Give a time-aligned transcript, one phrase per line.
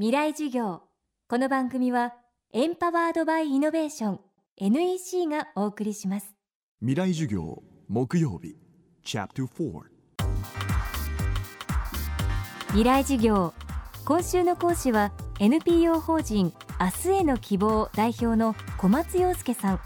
[0.00, 0.82] 未来授業。
[1.28, 2.14] この番組は
[2.52, 4.20] エンパワードバイイノベーション
[4.56, 6.36] NEC がお送りします。
[6.78, 8.54] 未来授業木曜日
[9.02, 9.80] チャプター
[12.68, 13.52] 未来授業。
[14.04, 19.80] 今週の講師は NPO 法人明日への希望代表の小松洋介さん。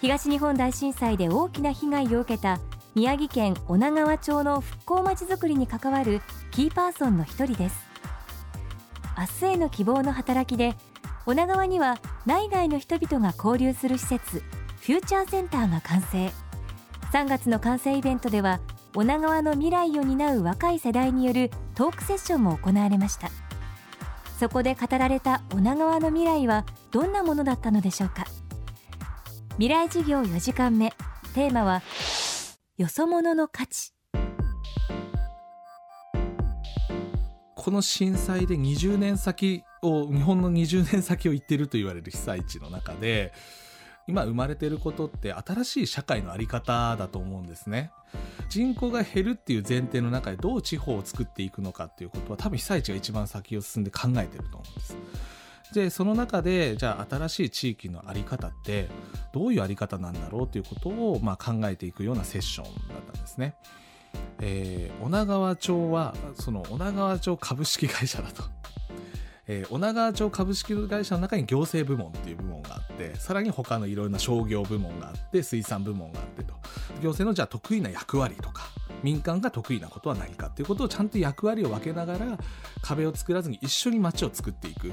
[0.00, 2.58] 東日本大震災で大きな被害を受けた
[2.94, 6.22] 宮城県女川町の復興まちづくりに関わる
[6.52, 7.85] キーパーソンの一人です
[9.16, 10.74] 明日への希望の働きで
[11.24, 14.42] 女川には内外の人々が交流する施設
[14.80, 16.30] フューチャーセンターが完成。
[17.12, 18.60] 3月の完成イベントでは
[18.94, 23.30] 女川の未来を担う若い世代によるトークセッションも行われました。
[24.38, 28.26] そこで語られた女川の未来はどんなものだったのでしょうか。
[29.52, 30.92] 未来事業4時間目。
[31.34, 31.82] テーマは
[32.76, 33.95] よそ者の価値。
[37.66, 43.32] この震災で20年先を日本の20年先を言ってると言われる被災地の中で
[44.06, 47.90] 今生まれてることって新しい社会の在り方だと思うんですね
[48.48, 54.96] 人口が減るっていう前提の中でどう地方を作っていくのかっていうことは多分被災地が一番先を進んで考えてると思うんです
[55.74, 58.88] でその中でじゃあ新しい地域の在り方って
[59.32, 63.56] どういう在り方なんだろうということを、まあ、考えていくようなセッションだったんですね。
[64.40, 68.44] えー、女川町はその女川町株式会社だと。
[69.48, 76.52] えー、女川町株式会社の中に行政部門っていう部門があってさらに他のいろいろな商業部門があって水産部門があってと
[77.00, 78.68] 行政のじゃあ得意な役割とか
[79.04, 82.38] 民間が得意なことは何かっていうことをちゃんと役割を分けながら
[82.82, 84.90] 壁を作らずに一緒に街を作っていく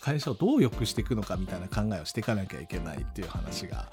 [0.00, 3.90] 会社をどう良くしていくのかみたいな考えをしていかなきゃいけないっていう話が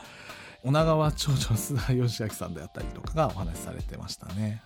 [0.63, 4.61] 女川町長須田義明さんであったりとかがお話しされてましたね。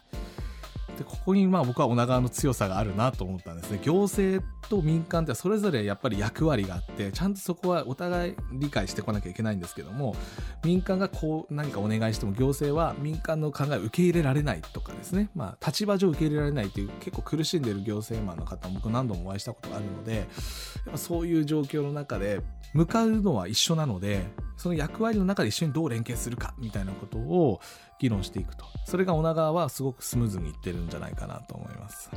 [0.98, 3.80] でここにまあ僕は女川の強さがあるなと思ったんですね。
[3.84, 10.16] 行政と民間ってそれぞれやっぱり役割があってちゃんとそこはお互い理解してこなきゃいけないんですけども
[10.64, 15.30] 民間がこう何かお願いしても行政は民間の考えを受け入れられないとかですね。
[15.36, 20.26] まあ立場上受け入れられないという結構苦しんでる行政マンの方も僕何度もお会いしたことがあるのでやっ
[20.92, 22.42] ぱそういう状況の中で
[22.74, 24.26] 向かうのは一緒なので
[24.58, 27.60] その役割の中で一緒にどう連携するかみたいなことを
[28.00, 32.10] 議論していくとそれが女川はすごくスムーズにいってるんじゃないかなと思います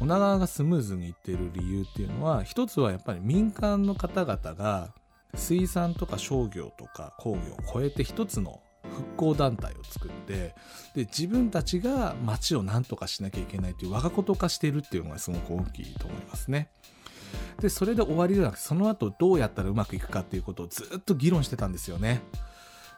[0.00, 4.94] 女川がスムーズにいってる理由っていうのは一つはやっぱり民間の方々が
[5.34, 7.40] 水産とか商業とか工業を
[7.72, 8.60] 超えて一つの
[8.90, 10.54] 復興団体を作って
[10.94, 16.70] で自分たちが町を何とかしなきゃいけないという我がこと化しているっていうのがすごく大きいと思いますね。
[17.66, 22.22] でそれで終わりではなくてその後どうやったらうまくいくかっていうことをずっと議論してたんですよね。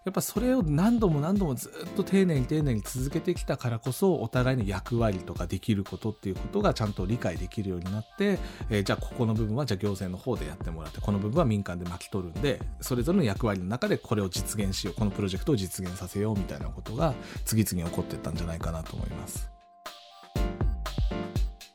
[0.04, 8.38] やっぱそれを何度も何度もずっと丁寧に丁寧に続けてきたからこそお互いの役割とかできることっていうことがちゃんと理解できるようになって、
[8.70, 17.14] えー、じゃあここの部分はじゃあ行政の方でやってもらってこの部分は民間で巻き取るんでそれぞれの役割の中でこれを実現しようこのプロジェクトを実現させようみたいなことが
[17.44, 19.50] 次々起こってったんじゃないかなと思います。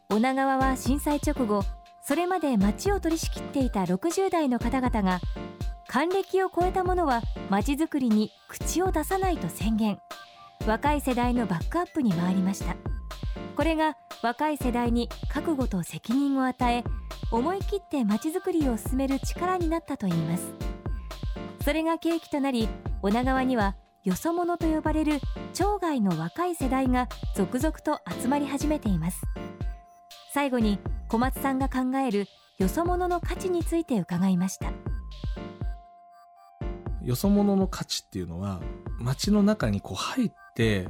[0.09, 1.63] 女川は震災直後
[2.05, 5.21] それまで町を取り仕切っていた60代の方々が
[5.87, 9.99] 還暦を超えた者はまちづくりに口を出さないと宣言。
[10.67, 12.75] 若い世代のバックアップに回りました。
[13.55, 16.83] これが若い世代に覚悟と責任を与え
[17.31, 20.53] 思い切ってまちづくりを進める力になったといいます。
[21.63, 22.67] それが契機となり
[23.01, 25.21] 女川にはよそ者と呼ばれる
[25.53, 29.21] 町外の若い世代が続々と集まり始めています。
[30.33, 30.79] 最後に
[31.13, 32.25] 小松さんが考える
[32.57, 34.71] よそ者の価値について伺いました
[37.03, 38.61] よそ者の価値っていうのは
[38.97, 40.87] 街の中にこう入って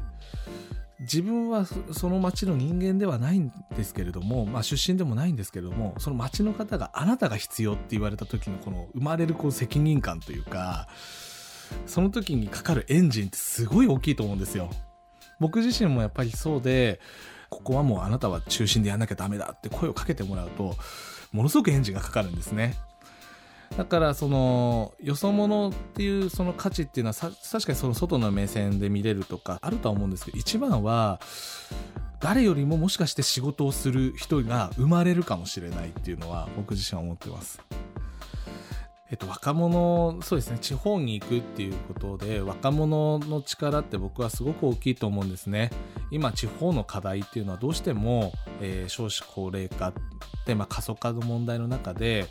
[1.01, 10.87] 自分はその町の人間ではないんですけれども、まあ、出身でもないんですけれどもその町の方があなたが必要って言われた時のこの生まれるこう責任感というか
[11.85, 14.69] その時にかかるエンジンってすごい大きいと思うんですよ。
[15.41, 17.01] 僕自身もやっぱりそうで
[17.53, 20.75] ここはもうあなたは中心でやんなきゃダメだって声をかけてもらうと
[21.31, 22.75] ものすごくエンジンがかかるんですね。
[23.77, 31.19] だからそのよそ者っていうその価値っていうのは確かにその外の目線で見れるとかあるとは思うんですけど一番は
[32.19, 37.59] 誰よりももしかして仕事をする人が生まれるかもしれないっていうのは僕自身は思ってます。
[39.09, 45.69] えっと、若者、そうですね、地方に行くっていうことで、若者の力って僕はすごく大きいと思うんですね。
[46.13, 49.93] 今、地方の課題っていうのはどうしても、えー、少子高齢化っ
[50.45, 52.27] て、まあ、過疎化の問題の中で、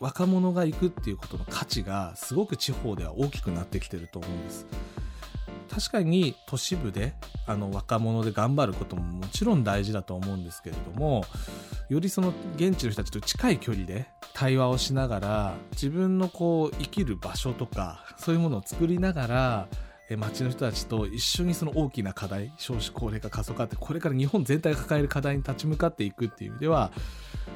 [0.00, 4.66] 若者が行くっていうことの価値がすごく地方では大きくなってきてると思うんです。
[5.70, 7.14] 確かに都市部で
[7.46, 11.24] あの若者で頑張ることももちろん大事だと思うんですけれども
[11.88, 19.68] よりその現地の人たちと近い距離で対話をしながら自分のこう生きる場所とかそういうものを作りながら
[20.10, 26.92] え町の人たちと一緒にその大きな課題少子高齢化過疎化ってこれから日本全体が抱える課題に立ち向かっていくっていう意味では、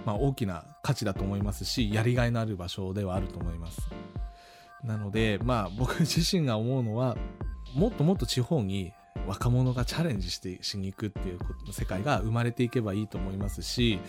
[0.06, 3.90] まあ、大きな価値だと思いますしやりがいのある場所ではあると思います。
[4.82, 7.16] なのでまあ僕自身が思うのは
[7.74, 8.92] もっともっと地方に
[9.26, 11.38] 若者がチャレンジしてしに行くっていう
[11.72, 14.00] 世界が生まれていけばいいと思いますし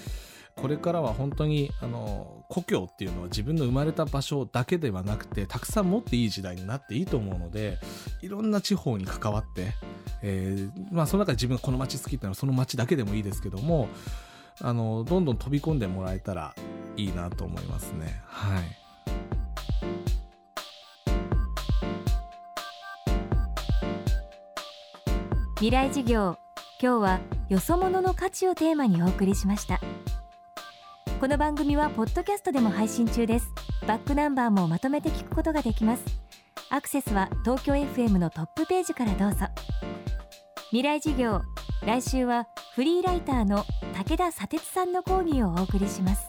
[0.62, 7.78] これからは本当にあの故郷っていうのは自分の生まれた場所だけではなくてたくさん持っていい時代になっていいと思うので
[8.22, 9.74] いろんな地方に関わって、
[10.22, 13.88] えー、まあ、その中で自分がこの街好きっていうのはその街だけでもいいですけども
[14.62, 16.54] あのどんどん飛び込んでもらえたら
[16.98, 18.22] いいなと思いますね。
[18.26, 18.64] はい
[25.56, 26.38] 未来事業
[26.82, 27.20] 今日は
[27.50, 29.82] よそ者の価値をテーマにお送りしました
[31.20, 33.52] この番組はポッドキャストでも配信中です。
[33.86, 36.06] バックナンバーもまとめて聞くことができます。
[36.70, 39.48] アクセスは東京 FM のトップページからどうぞ。
[40.70, 41.42] 未来事業
[41.86, 46.29] 来週はフリーライターの武田砂鉄さんの講義をお送りします。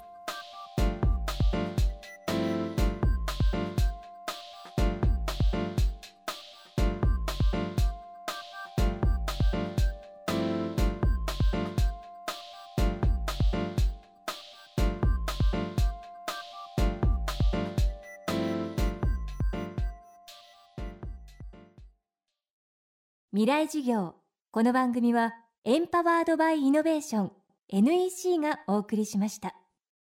[23.33, 24.17] 未来事業。
[24.51, 25.33] この番組は
[25.65, 27.33] エンパワードバイイノベーション
[27.69, 29.60] NEC がお送りしました。